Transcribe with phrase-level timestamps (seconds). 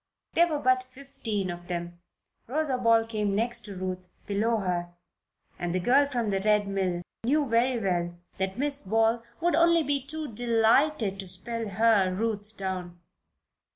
[0.33, 1.99] There were but fifteen of them.
[2.47, 4.89] Rosa Ball came next to Ruth, below her,
[5.59, 9.83] and the girl from the Red Mill knew very well that Miss Ball would only
[9.83, 12.99] be too delighted to spell her, Ruth, down.